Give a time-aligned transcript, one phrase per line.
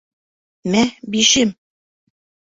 [0.75, 0.79] «МӘ,
[1.15, 1.49] БИШЕМ!»